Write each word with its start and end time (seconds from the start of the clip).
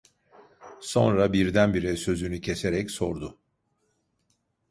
Sonra, 0.81 1.33
birdenbire 1.33 1.95
sözünü 1.97 2.41
keserek 2.41 2.91
sordu: 2.91 3.37